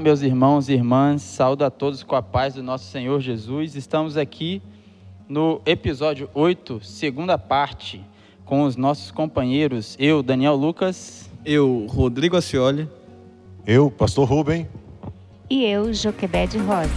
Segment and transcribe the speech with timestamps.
[0.00, 3.76] Olá, meus irmãos e irmãs, saúdo a todos com a paz do nosso Senhor Jesus.
[3.76, 4.62] Estamos aqui
[5.28, 8.02] no episódio 8, segunda parte,
[8.46, 11.30] com os nossos companheiros, eu, Daniel Lucas.
[11.44, 12.88] Eu, Rodrigo Acioli.
[13.66, 14.66] Eu, Pastor Rubem.
[15.50, 16.88] E eu, Joquebede Rosa.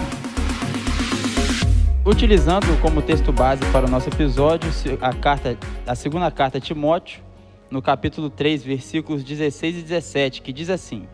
[2.05, 4.69] Utilizando como texto base para o nosso episódio
[5.01, 7.21] a, carta, a segunda carta a Timóteo,
[7.69, 11.05] no capítulo 3, versículos 16 e 17, que diz assim: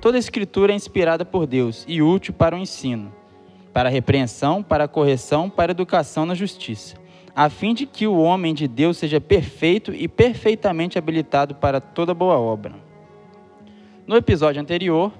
[0.00, 3.12] Toda escritura é inspirada por Deus e útil para o ensino,
[3.72, 6.96] para a repreensão, para a correção, para a educação na justiça,
[7.34, 12.14] a fim de que o homem de Deus seja perfeito e perfeitamente habilitado para toda
[12.14, 12.74] boa obra.
[14.06, 15.12] No episódio anterior,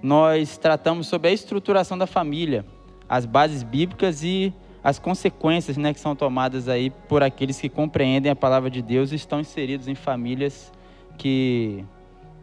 [0.00, 2.64] nós tratamos sobre a estruturação da família,
[3.08, 8.30] as bases bíblicas e as consequências né, que são tomadas aí por aqueles que compreendem
[8.30, 10.72] a palavra de Deus e estão inseridos em famílias
[11.18, 11.84] que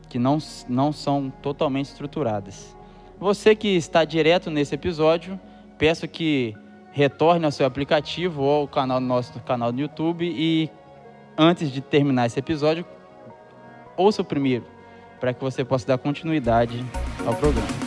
[0.09, 2.75] que não, não são totalmente estruturadas.
[3.20, 5.39] Você que está direto nesse episódio,
[5.78, 6.56] peço que
[6.92, 10.70] retorne ao seu aplicativo ou ao canal nosso canal do YouTube e
[11.38, 12.86] antes de terminar esse episódio,
[13.98, 14.66] ouça o primeiro,
[15.20, 16.86] para que você possa dar continuidade
[17.26, 17.84] ao programa.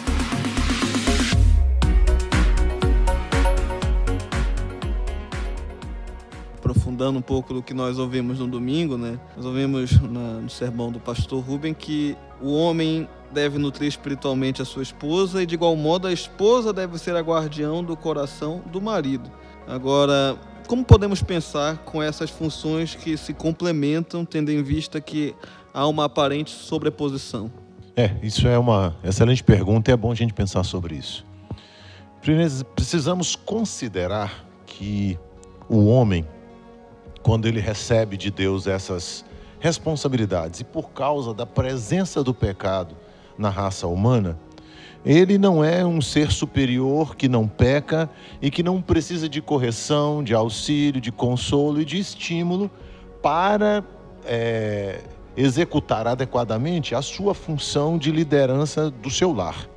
[6.89, 9.21] Aprofundando um pouco do que nós ouvimos no domingo, né?
[9.37, 14.65] Nós ouvimos na, no sermão do pastor Rubem que o homem deve nutrir espiritualmente a
[14.65, 18.81] sua esposa e de igual modo a esposa deve ser a guardião do coração do
[18.81, 19.31] marido.
[19.67, 20.37] Agora,
[20.67, 25.35] como podemos pensar com essas funções que se complementam, tendo em vista que
[25.75, 27.53] há uma aparente sobreposição?
[27.95, 31.27] É, isso é uma excelente pergunta e é bom a gente pensar sobre isso.
[32.75, 35.19] Precisamos considerar que
[35.69, 36.25] o homem
[37.23, 39.25] quando ele recebe de Deus essas
[39.61, 40.61] responsabilidades.
[40.61, 42.97] E por causa da presença do pecado
[43.37, 44.39] na raça humana,
[45.05, 48.11] ele não é um ser superior que não peca
[48.43, 52.71] e que não precisa de correção, de auxílio, de consolo e de estímulo
[53.23, 53.85] para
[54.25, 55.01] é,
[55.37, 59.69] executar adequadamente a sua função de liderança do seu lar.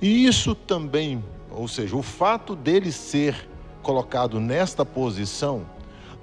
[0.00, 3.48] E isso também, ou seja, o fato dele ser
[3.82, 5.64] colocado nesta posição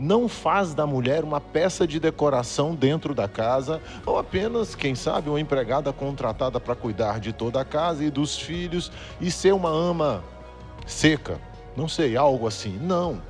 [0.01, 5.29] não faz da mulher uma peça de decoração dentro da casa ou apenas, quem sabe,
[5.29, 8.91] uma empregada contratada para cuidar de toda a casa e dos filhos
[9.21, 10.23] e ser uma ama
[10.87, 11.39] seca.
[11.77, 12.79] Não sei, algo assim.
[12.81, 13.21] Não.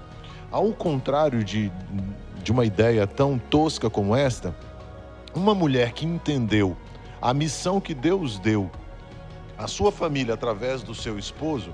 [0.50, 1.70] Ao contrário de,
[2.42, 4.56] de uma ideia tão tosca como esta,
[5.36, 6.78] uma mulher que entendeu
[7.22, 8.72] a missão que Deus deu
[9.58, 11.74] à sua família através do seu esposo,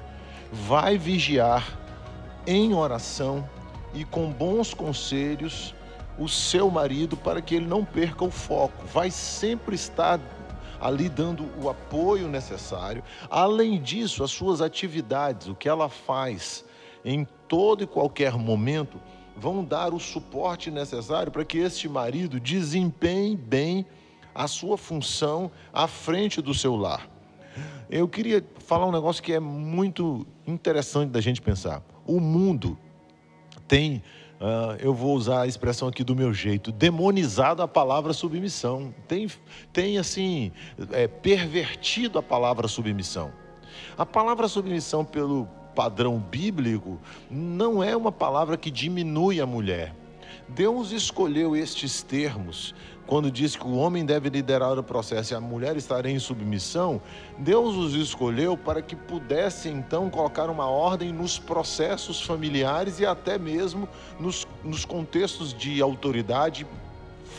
[0.52, 1.78] vai vigiar
[2.47, 3.47] em oração
[3.94, 5.74] e com bons conselhos
[6.18, 8.86] o seu marido para que ele não perca o foco.
[8.88, 10.20] Vai sempre estar
[10.80, 13.03] ali dando o apoio necessário.
[13.30, 16.66] Além disso, as suas atividades, o que ela faz
[17.03, 19.00] em todo e qualquer momento,
[19.36, 23.86] vão dar o suporte necessário para que este marido desempenhe bem
[24.34, 27.08] a sua função à frente do seu lar.
[27.90, 31.81] Eu queria falar um negócio que é muito interessante da gente pensar.
[32.06, 32.78] O mundo
[33.68, 34.02] tem,
[34.40, 38.94] uh, eu vou usar a expressão aqui do meu jeito, demonizado a palavra submissão.
[39.08, 39.28] Tem,
[39.74, 40.52] tem assim,
[40.92, 43.32] é, pervertido a palavra submissão.
[43.98, 49.94] A palavra submissão, pelo padrão bíblico, não é uma palavra que diminui a mulher.
[50.47, 52.74] Deus escolheu estes termos
[53.08, 57.02] quando diz que o homem deve liderar o processo e a mulher estar em submissão,
[57.38, 63.40] Deus os escolheu para que pudesse então colocar uma ordem nos processos familiares e até
[63.40, 63.88] mesmo
[64.19, 66.68] nos, nos contextos de autoridade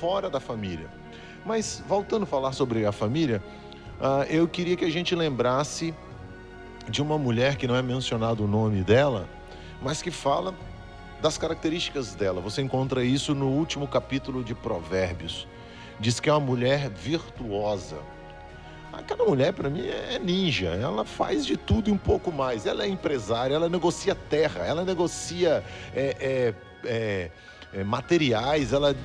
[0.00, 0.88] fora da família.
[1.44, 3.42] Mas voltando a falar sobre a família,
[4.00, 5.94] uh, eu queria que a gente lembrasse
[6.88, 9.28] de uma mulher que não é mencionado o nome dela,
[9.82, 10.54] mas que fala
[11.20, 12.40] das características dela.
[12.40, 15.46] Você encontra isso no último capítulo de Provérbios.
[15.98, 17.98] Diz que é uma mulher virtuosa.
[18.92, 20.68] Aquela mulher, para mim, é ninja.
[20.68, 22.66] Ela faz de tudo e um pouco mais.
[22.66, 26.54] Ela é empresária, ela negocia terra, ela negocia é, é,
[26.84, 27.30] é,
[27.72, 28.96] é, materiais, ela,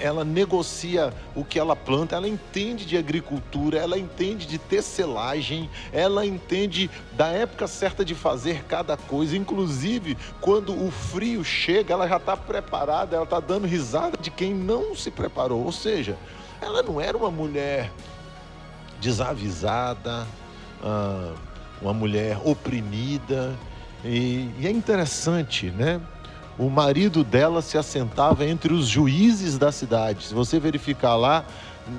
[0.00, 6.26] ela negocia o que ela planta, ela entende de agricultura, ela entende de tecelagem, ela
[6.26, 9.36] entende da época certa de fazer cada coisa.
[9.36, 14.52] Inclusive, quando o frio chega, ela já está preparada, ela está dando risada de quem
[14.52, 15.64] não se preparou.
[15.64, 16.16] Ou seja,
[16.60, 17.92] ela não era uma mulher
[19.00, 20.26] desavisada,
[20.82, 21.32] ah,
[21.80, 23.56] uma mulher oprimida.
[24.04, 26.00] E, e é interessante, né?
[26.58, 30.24] O marido dela se assentava entre os juízes da cidade.
[30.24, 31.44] Se você verificar lá,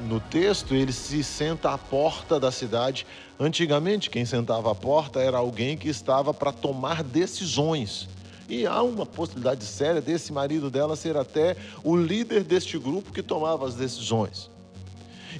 [0.07, 3.05] no texto, ele se senta à porta da cidade.
[3.39, 8.07] Antigamente, quem sentava à porta era alguém que estava para tomar decisões.
[8.47, 13.21] E há uma possibilidade séria desse marido dela ser até o líder deste grupo que
[13.21, 14.49] tomava as decisões.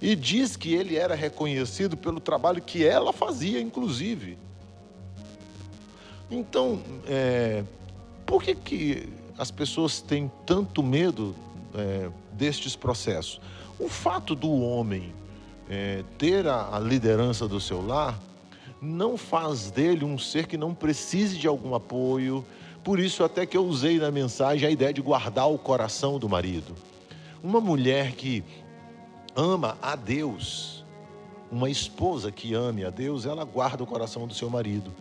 [0.01, 4.37] E diz que ele era reconhecido pelo trabalho que ela fazia, inclusive.
[6.29, 7.63] Então, é,
[8.25, 11.35] por que, que as pessoas têm tanto medo
[11.73, 13.39] é, destes processos?
[13.79, 15.13] O fato do homem
[15.69, 18.19] é, ter a, a liderança do seu lar
[18.81, 22.45] não faz dele um ser que não precise de algum apoio.
[22.83, 26.29] Por isso, até que eu usei na mensagem a ideia de guardar o coração do
[26.29, 26.75] marido.
[27.43, 28.43] Uma mulher que
[29.35, 30.85] ama a Deus,
[31.51, 34.93] uma esposa que ame a Deus, ela guarda o coração do seu marido.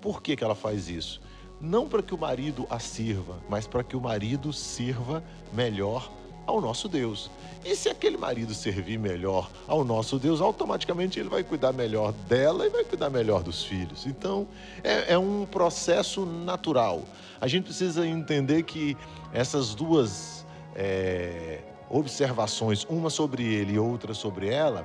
[0.00, 1.20] Por que, que ela faz isso?
[1.62, 5.22] Não para que o marido a sirva, mas para que o marido sirva
[5.52, 6.10] melhor
[6.44, 7.30] ao nosso Deus.
[7.64, 12.66] E se aquele marido servir melhor ao nosso Deus, automaticamente ele vai cuidar melhor dela
[12.66, 14.06] e vai cuidar melhor dos filhos.
[14.06, 14.48] Então,
[14.82, 17.04] é, é um processo natural.
[17.40, 18.96] A gente precisa entender que
[19.32, 20.44] essas duas
[20.74, 24.84] é, observações, uma sobre ele e outra sobre ela,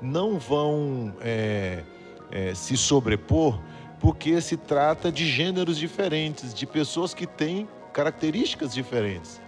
[0.00, 1.82] não vão é,
[2.30, 3.58] é se sobrepor
[4.04, 9.40] porque se trata de gêneros diferentes, de pessoas que têm características diferentes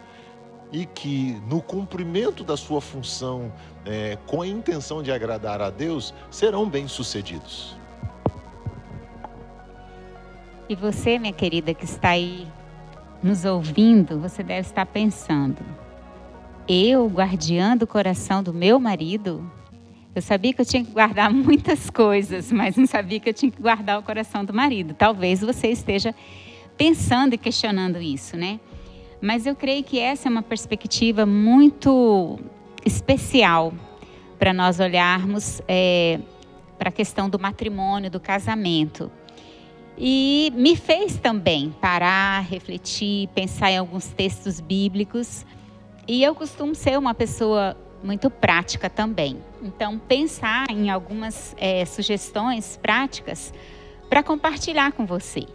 [0.73, 3.53] e que, no cumprimento da sua função,
[3.85, 7.76] é, com a intenção de agradar a Deus, serão bem-sucedidos.
[10.70, 12.49] E você, minha querida, que está aí
[13.23, 15.58] nos ouvindo, você deve estar pensando:
[16.67, 19.44] eu, guardiã do coração do meu marido,
[20.16, 23.52] eu sabia que eu tinha que guardar muitas coisas, mas não sabia que eu tinha
[23.52, 24.94] que guardar o coração do marido.
[24.94, 26.14] Talvez você esteja
[26.76, 28.58] pensando e questionando isso, né?
[29.20, 32.38] Mas eu creio que essa é uma perspectiva muito
[32.84, 33.74] especial
[34.38, 36.19] para nós olharmos é,
[36.78, 39.10] para a questão do matrimônio, do casamento.
[39.98, 45.44] E me fez também parar, refletir, pensar em alguns textos bíblicos.
[46.08, 49.38] E eu costumo ser uma pessoa muito prática também.
[49.62, 53.52] Então, pensar em algumas é, sugestões práticas
[54.08, 55.46] para compartilhar com você.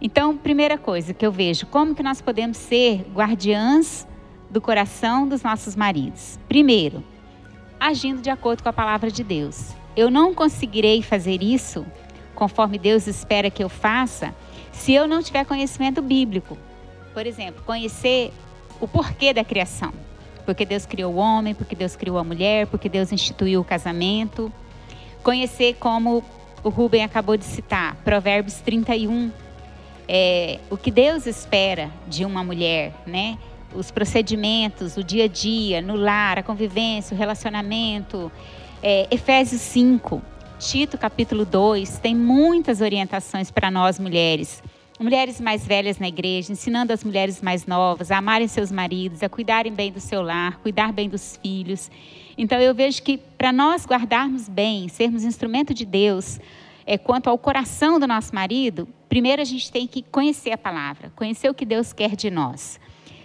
[0.00, 4.06] Então, primeira coisa que eu vejo, como que nós podemos ser guardiãs
[4.50, 6.38] do coração dos nossos maridos?
[6.48, 7.04] Primeiro,
[7.78, 9.70] agindo de acordo com a palavra de Deus.
[9.94, 11.86] Eu não conseguirei fazer isso
[12.34, 14.34] conforme Deus espera que eu faça
[14.72, 16.56] se eu não tiver conhecimento bíblico.
[17.12, 18.32] Por exemplo, conhecer
[18.80, 19.92] o porquê da criação
[20.52, 24.52] porque Deus criou o homem, porque Deus criou a mulher, porque Deus instituiu o casamento.
[25.22, 26.22] Conhecer como
[26.62, 29.32] o Rubem acabou de citar, Provérbios 31,
[30.06, 33.38] é, o que Deus espera de uma mulher, né?
[33.74, 38.30] Os procedimentos, o dia a dia, no lar, a convivência, o relacionamento.
[38.82, 40.20] É, Efésios 5,
[40.58, 44.62] Tito capítulo 2, tem muitas orientações para nós mulheres
[45.02, 49.28] mulheres mais velhas na igreja, ensinando as mulheres mais novas a amarem seus maridos, a
[49.28, 51.90] cuidarem bem do seu lar, cuidar bem dos filhos.
[52.36, 56.38] Então eu vejo que para nós guardarmos bem, sermos instrumento de Deus,
[56.86, 61.12] é, quanto ao coração do nosso marido, primeiro a gente tem que conhecer a palavra,
[61.14, 62.80] conhecer o que Deus quer de nós.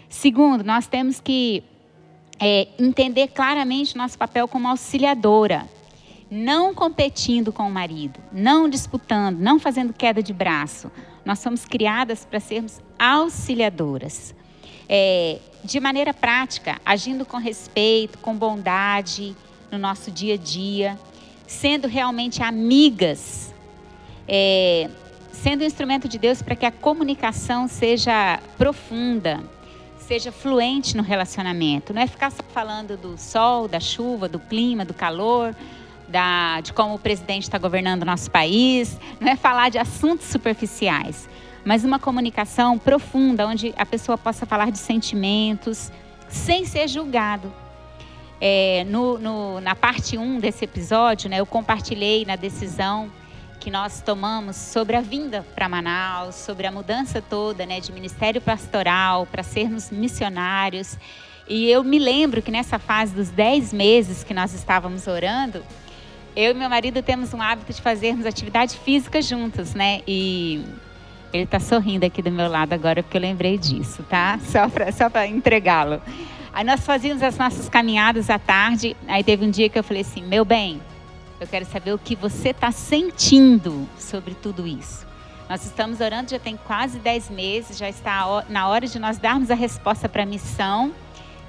[0.09, 1.63] Segundo, nós temos que
[2.39, 5.67] é, entender claramente nosso papel como auxiliadora,
[6.29, 10.91] não competindo com o marido, não disputando, não fazendo queda de braço,
[11.27, 14.33] nós somos criadas para sermos auxiliadoras.
[14.87, 19.35] É, de maneira prática, agindo com respeito, com bondade
[19.69, 20.97] no nosso dia a dia,
[21.45, 23.53] sendo realmente amigas,
[24.25, 24.89] é,
[25.33, 29.43] sendo instrumento de Deus para que a comunicação seja profunda,
[29.99, 31.93] seja fluente no relacionamento.
[31.93, 35.53] Não é ficar só falando do sol, da chuva, do clima, do calor,
[36.07, 40.27] da, de como o presidente está governando o nosso país, não é falar de assuntos
[40.27, 41.27] superficiais,
[41.65, 45.91] mas uma comunicação profunda, onde a pessoa possa falar de sentimentos,
[46.29, 47.51] sem ser julgado.
[48.39, 53.11] É, no, no, na parte 1 desse episódio, né, eu compartilhei na decisão
[53.59, 58.39] que nós tomamos sobre a vinda para Manaus, sobre a mudança toda né, de ministério
[58.39, 60.97] pastoral, para sermos missionários.
[61.49, 65.63] E eu me lembro que nessa fase dos 10 meses que nós estávamos orando,
[66.37, 70.01] eu e meu marido temos um hábito de fazermos atividade física juntos, né?
[70.07, 70.63] E
[71.33, 74.37] ele está sorrindo aqui do meu lado agora porque eu lembrei disso, tá?
[74.45, 75.99] Só para só entregá-lo.
[76.53, 78.95] Aí nós fazíamos as nossas caminhadas à tarde.
[79.07, 80.79] Aí teve um dia que eu falei assim: meu bem,
[81.41, 85.07] eu quero saber o que você está sentindo sobre tudo isso.
[85.49, 89.49] Nós estamos orando já tem quase 10 meses, já está na hora de nós darmos
[89.49, 90.93] a resposta para a missão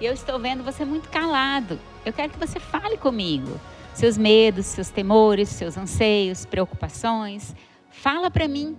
[0.01, 1.79] E eu estou vendo você muito calado.
[2.07, 3.61] Eu quero que você fale comigo.
[3.99, 7.53] Seus medos, seus temores, seus anseios, preocupações.
[7.91, 8.77] Fala para mim.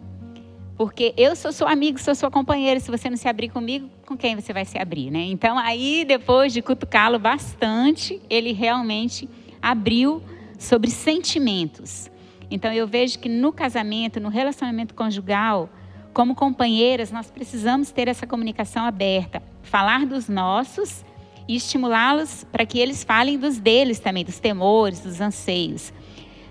[0.78, 2.80] Porque eu sou seu amigo, sou sua companheira.
[2.80, 5.20] Se você não se abrir comigo, com quem você vai se abrir, né?
[5.24, 9.28] Então, aí, depois de cutucá-lo bastante, ele realmente
[9.62, 10.24] abriu
[10.58, 12.10] sobre sentimentos.
[12.50, 15.70] Então, eu vejo que no casamento, no relacionamento conjugal,
[16.14, 21.04] como companheiras, nós precisamos ter essa comunicação aberta, falar dos nossos
[21.50, 25.92] e estimulá-los para que eles falem dos deles também, dos temores, dos anseios.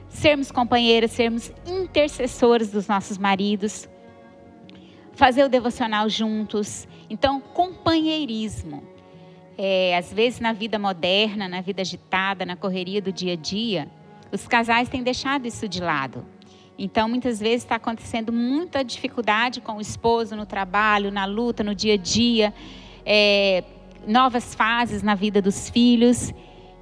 [0.09, 3.89] Sermos companheiras, sermos intercessoras dos nossos maridos,
[5.13, 6.89] fazer o devocional juntos.
[7.09, 8.83] Então, companheirismo.
[9.57, 13.89] É, às vezes, na vida moderna, na vida agitada, na correria do dia a dia,
[14.33, 16.27] os casais têm deixado isso de lado.
[16.77, 21.73] Então, muitas vezes está acontecendo muita dificuldade com o esposo no trabalho, na luta, no
[21.73, 22.53] dia a dia.
[23.07, 23.63] É,
[24.09, 26.33] novas fases na vida dos filhos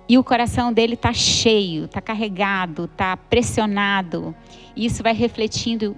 [0.09, 4.35] e o coração dele está cheio, está carregado, está pressionado.
[4.77, 5.97] E isso vai refletindo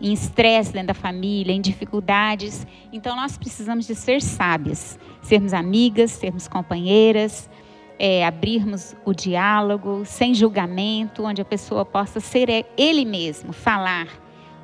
[0.00, 2.64] em estresse dentro da família, em dificuldades.
[2.92, 7.50] Então nós precisamos de ser sábias, sermos amigas, sermos companheiras,
[7.98, 14.06] é, abrirmos o diálogo sem julgamento, onde a pessoa possa ser ele mesmo, falar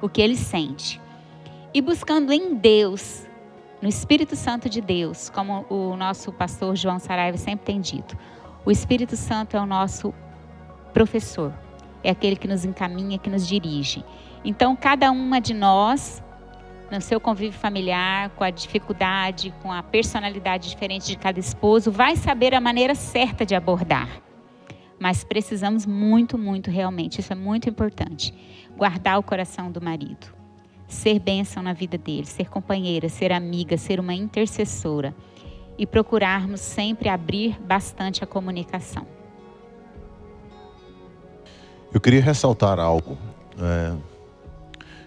[0.00, 1.00] o que ele sente.
[1.72, 3.26] E buscando em Deus
[3.84, 8.16] no Espírito Santo de Deus, como o nosso pastor João Saraiva sempre tem dito.
[8.64, 10.14] O Espírito Santo é o nosso
[10.94, 11.52] professor,
[12.02, 14.02] é aquele que nos encaminha, que nos dirige.
[14.42, 16.24] Então, cada uma de nós,
[16.90, 22.16] no seu convívio familiar, com a dificuldade, com a personalidade diferente de cada esposo, vai
[22.16, 24.08] saber a maneira certa de abordar.
[24.98, 28.32] Mas precisamos muito, muito realmente, isso é muito importante,
[28.78, 30.43] guardar o coração do marido
[30.88, 35.14] ser bênção na vida dele, ser companheira, ser amiga, ser uma intercessora
[35.76, 39.06] e procurarmos sempre abrir bastante a comunicação.
[41.92, 43.16] Eu queria ressaltar algo.
[43.58, 43.94] É,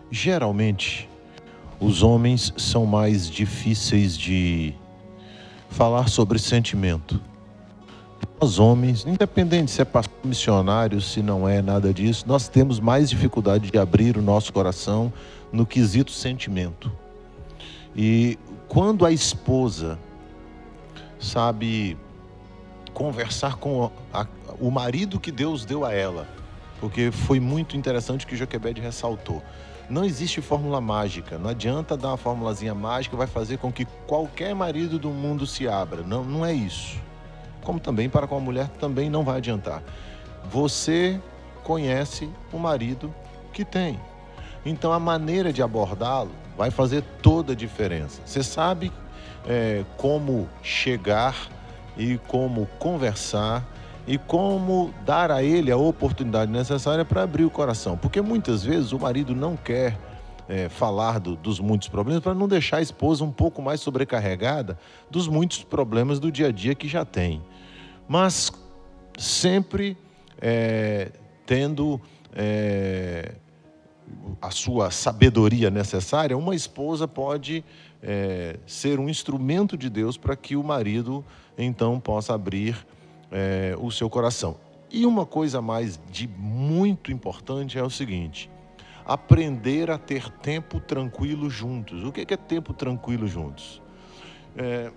[0.09, 1.09] geralmente,
[1.79, 4.73] os homens são mais difíceis de
[5.69, 7.21] falar sobre sentimento.
[8.39, 13.09] Nós homens, independente se é pastor missionário, se não é nada disso, nós temos mais
[13.09, 15.11] dificuldade de abrir o nosso coração
[15.51, 16.91] no quesito sentimento.
[17.95, 19.97] E quando a esposa
[21.19, 21.97] sabe
[22.93, 24.25] conversar com a,
[24.59, 26.27] o marido que Deus deu a ela,
[26.79, 29.41] porque foi muito interessante que Joquebed ressaltou.
[29.89, 34.53] Não existe fórmula mágica, não adianta dar uma formulazinha mágica vai fazer com que qualquer
[34.53, 36.03] marido do mundo se abra.
[36.03, 36.99] Não, não é isso.
[37.63, 39.81] Como também para com a mulher também não vai adiantar.
[40.49, 41.19] Você
[41.63, 43.13] conhece o marido
[43.51, 43.99] que tem.
[44.65, 48.21] Então a maneira de abordá-lo vai fazer toda a diferença.
[48.25, 48.91] Você sabe
[49.47, 51.35] é, como chegar
[51.97, 53.65] e como conversar
[54.07, 57.97] e como dar a ele a oportunidade necessária para abrir o coração.
[57.97, 59.97] Porque muitas vezes o marido não quer
[60.47, 64.77] é, falar do, dos muitos problemas para não deixar a esposa um pouco mais sobrecarregada
[65.11, 67.41] dos muitos problemas do dia a dia que já tem.
[68.07, 68.51] Mas
[69.17, 69.97] sempre
[70.41, 71.11] é,
[71.45, 71.99] tendo
[72.35, 73.35] é,
[74.41, 77.63] a sua sabedoria necessária, uma esposa pode
[78.01, 81.25] é, ser um instrumento de Deus para que o marido
[81.57, 82.85] então possa abrir
[83.31, 84.57] é, o seu coração.
[84.89, 88.49] E uma coisa mais de muito importante é o seguinte:
[89.05, 92.03] aprender a ter tempo tranquilo juntos.
[92.03, 93.81] O que é tempo tranquilo juntos?
[94.55, 94.91] É,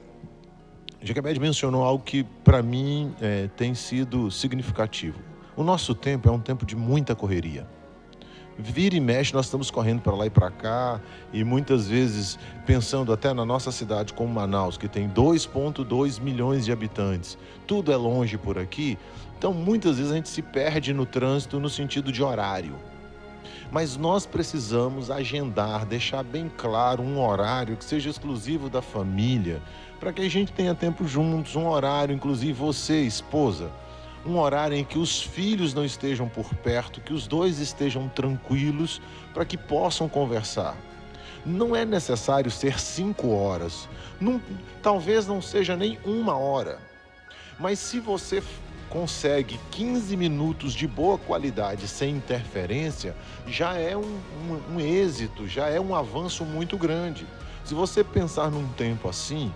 [1.02, 5.18] Jacobed mencionou algo que para mim é, tem sido significativo.
[5.56, 7.66] O nosso tempo é um tempo de muita correria
[8.60, 11.00] vira e mexe, nós estamos correndo para lá e para cá,
[11.32, 16.72] e muitas vezes pensando até na nossa cidade como Manaus, que tem 2,2 milhões de
[16.72, 18.98] habitantes, tudo é longe por aqui,
[19.38, 22.74] então muitas vezes a gente se perde no trânsito no sentido de horário.
[23.72, 29.62] Mas nós precisamos agendar, deixar bem claro um horário que seja exclusivo da família,
[30.00, 33.70] para que a gente tenha tempo juntos, um horário, inclusive você, esposa
[34.24, 39.00] um horário em que os filhos não estejam por perto, que os dois estejam tranquilos
[39.32, 40.76] para que possam conversar.
[41.44, 43.88] Não é necessário ser cinco horas,
[44.20, 44.40] não,
[44.82, 46.78] talvez não seja nem uma hora,
[47.58, 48.42] mas se você
[48.90, 53.16] consegue 15 minutos de boa qualidade sem interferência,
[53.46, 57.26] já é um, um, um êxito, já é um avanço muito grande.
[57.64, 59.50] Se você pensar num tempo assim,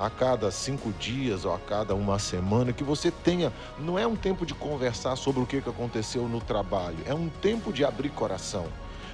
[0.00, 4.16] a cada cinco dias ou a cada uma semana, que você tenha, não é um
[4.16, 8.66] tempo de conversar sobre o que aconteceu no trabalho, é um tempo de abrir coração.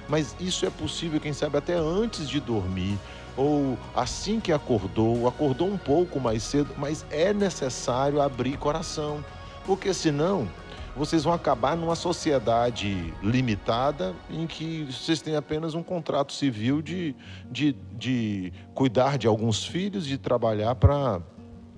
[0.07, 2.97] Mas isso é possível, quem sabe, até antes de dormir,
[3.35, 9.23] ou assim que acordou, acordou um pouco mais cedo, mas é necessário abrir coração,
[9.65, 10.47] porque senão
[10.97, 17.15] vocês vão acabar numa sociedade limitada em que vocês têm apenas um contrato civil de,
[17.51, 21.21] de, de cuidar de alguns filhos, de trabalhar para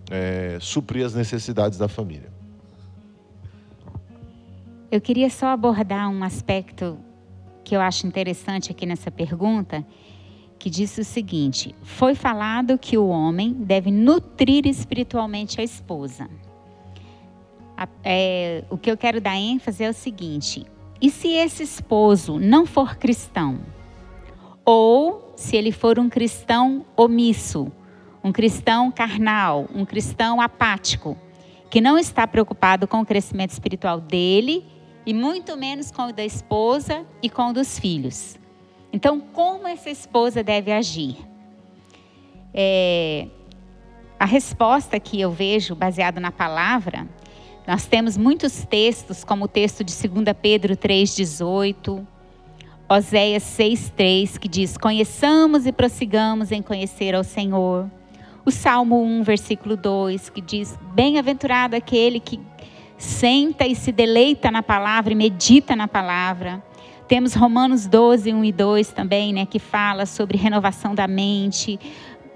[0.09, 2.31] é, suprir as necessidades da família.
[4.89, 6.97] Eu queria só abordar um aspecto
[7.63, 9.85] que eu acho interessante aqui nessa pergunta,
[10.57, 16.27] que diz o seguinte: foi falado que o homem deve nutrir espiritualmente a esposa.
[18.03, 20.65] É, o que eu quero dar ênfase é o seguinte:
[21.01, 23.59] e se esse esposo não for cristão?
[24.65, 27.71] Ou se ele for um cristão omisso,
[28.23, 31.17] um cristão carnal, um cristão apático,
[31.69, 34.65] que não está preocupado com o crescimento espiritual dele
[35.05, 38.37] e muito menos com o da esposa e com o dos filhos.
[38.91, 41.17] Então, como essa esposa deve agir?
[42.53, 43.27] É,
[44.19, 47.07] a resposta que eu vejo, baseado na palavra,
[47.67, 52.05] nós temos muitos textos, como o texto de 2 Pedro 3,18,
[52.89, 57.89] Oséias 6,3, que diz: Conheçamos e prossigamos em conhecer ao Senhor.
[58.43, 62.39] O Salmo 1, versículo 2, que diz: Bem-aventurado aquele que
[62.97, 66.63] senta e se deleita na palavra e medita na palavra.
[67.07, 71.79] Temos Romanos 12, 1 e 2 também, né, que fala sobre renovação da mente,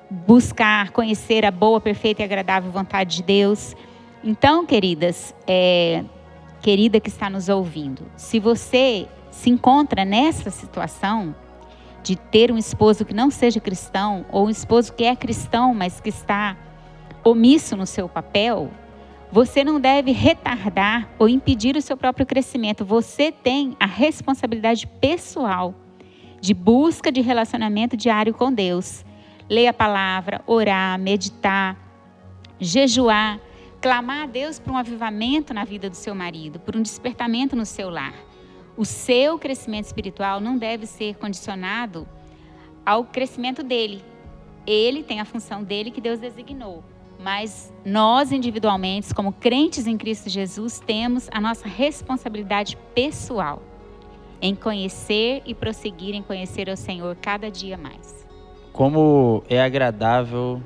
[0.09, 3.75] buscar conhecer a boa, perfeita e agradável vontade de Deus.
[4.23, 6.05] Então, queridas, é,
[6.61, 11.35] querida que está nos ouvindo, se você se encontra nessa situação
[12.01, 15.99] de ter um esposo que não seja cristão, ou um esposo que é cristão, mas
[15.99, 16.55] que está
[17.23, 18.71] omisso no seu papel,
[19.29, 22.85] você não deve retardar ou impedir o seu próprio crescimento.
[22.85, 25.73] Você tem a responsabilidade pessoal
[26.39, 29.03] de busca de relacionamento diário com Deus.
[29.49, 31.77] Ler a palavra, orar, meditar,
[32.59, 33.39] jejuar,
[33.83, 37.65] clamar a Deus por um avivamento na vida do seu marido, por um despertamento no
[37.65, 38.15] seu lar.
[38.77, 42.07] O seu crescimento espiritual não deve ser condicionado
[42.85, 44.01] ao crescimento dele.
[44.65, 46.81] Ele tem a função dele que Deus designou
[47.19, 53.61] mas nós individualmente, como crentes em Cristo Jesus, temos a nossa responsabilidade pessoal
[54.41, 58.27] em conhecer e prosseguir em conhecer o Senhor cada dia mais.
[58.73, 60.61] Como é agradável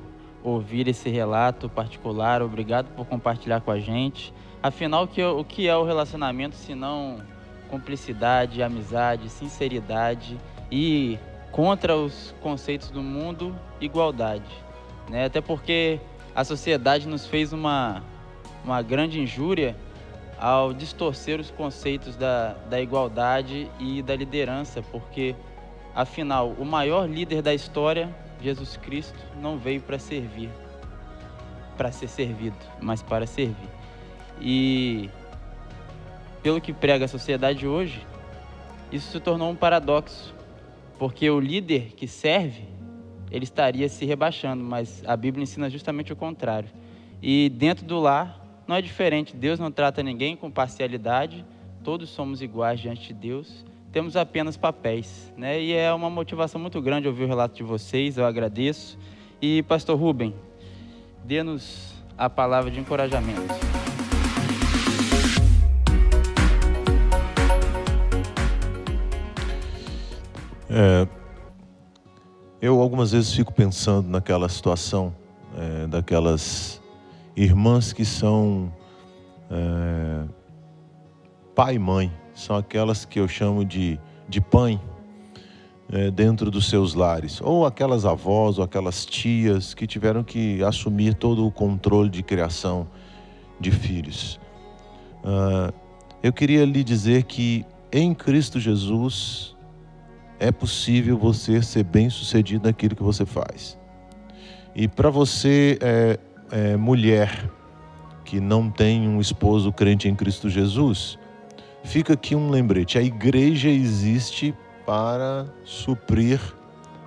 [0.49, 2.41] ouvir esse relato particular.
[2.41, 4.33] Obrigado por compartilhar com a gente.
[4.61, 7.21] Afinal, o que é o relacionamento se não
[7.69, 10.37] cumplicidade, amizade, sinceridade
[10.71, 11.19] e
[11.51, 14.49] contra os conceitos do mundo, igualdade.
[15.09, 15.25] Né?
[15.25, 15.99] Até porque
[16.33, 18.03] a sociedade nos fez uma,
[18.63, 19.75] uma grande injúria
[20.39, 25.35] ao distorcer os conceitos da, da igualdade e da liderança, porque,
[25.95, 30.49] afinal, o maior líder da história, Jesus Cristo, não veio para servir,
[31.77, 33.69] para ser servido, mas para servir.
[34.39, 35.09] E,
[36.43, 38.05] pelo que prega a sociedade hoje,
[38.91, 40.33] isso se tornou um paradoxo,
[40.97, 42.77] porque o líder que serve
[43.29, 46.69] ele estaria se rebaixando, mas a Bíblia ensina justamente o contrário.
[47.21, 49.35] E dentro do lar não é diferente.
[49.35, 51.45] Deus não trata ninguém com parcialidade,
[51.83, 55.33] todos somos iguais diante de Deus, temos apenas papéis.
[55.37, 55.61] Né?
[55.61, 58.97] E é uma motivação muito grande ouvir o relato de vocês, eu agradeço.
[59.41, 60.33] E, Pastor Rubem,
[61.23, 63.53] dê-nos a palavra de encorajamento.
[70.69, 71.07] É,
[72.61, 75.15] eu algumas vezes fico pensando naquela situação
[75.55, 76.81] é, daquelas
[77.35, 78.71] irmãs que são
[79.49, 80.25] é,
[81.55, 84.79] pai e mãe, são aquelas que eu chamo de, de pai
[85.91, 91.15] é, dentro dos seus lares, ou aquelas avós ou aquelas tias que tiveram que assumir
[91.15, 92.87] todo o controle de criação
[93.59, 94.39] de filhos.
[95.23, 95.73] Ah,
[96.21, 99.55] eu queria lhe dizer que em Cristo Jesus
[100.39, 103.79] é possível você ser bem sucedido naquilo que você faz.
[104.75, 106.19] E para você, é,
[106.51, 107.49] é, mulher,
[108.23, 111.17] que não tem um esposo crente em Cristo Jesus,
[111.87, 114.53] fica aqui um lembrete: a igreja existe
[114.85, 116.39] para suprir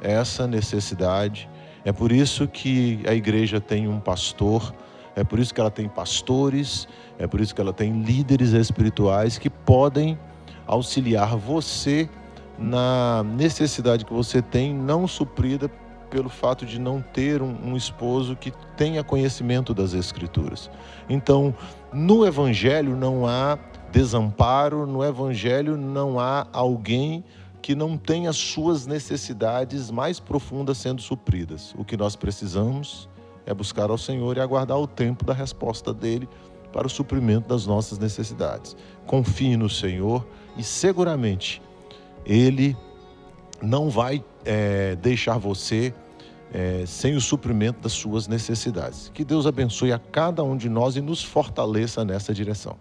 [0.00, 1.48] essa necessidade.
[1.84, 4.74] É por isso que a igreja tem um pastor,
[5.14, 6.88] é por isso que ela tem pastores,
[7.18, 10.18] é por isso que ela tem líderes espirituais que podem
[10.66, 12.08] auxiliar você
[12.58, 15.70] na necessidade que você tem não suprida
[16.10, 20.68] pelo fato de não ter um, um, esposo que tenha conhecimento das Escrituras.
[21.08, 21.54] Então,
[21.92, 23.56] no Evangelho não há
[23.92, 27.24] desamparo, no Evangelho não há alguém
[27.60, 27.98] que não
[28.28, 31.74] as suas necessidades mais profundas sendo supridas.
[31.76, 33.08] O que nós precisamos
[33.44, 36.28] é buscar ao Senhor e aguardar o tempo da resposta dele
[36.72, 38.76] para o suprimento das nossas necessidades.
[39.06, 40.26] Confie no Senhor
[40.56, 41.60] e seguramente
[42.24, 42.76] Ele
[43.60, 45.92] não vai é, deixar você
[46.52, 49.10] é, sem o suprimento das suas necessidades.
[49.12, 52.76] Que Deus abençoe a cada um de nós e nos fortaleça nessa direção.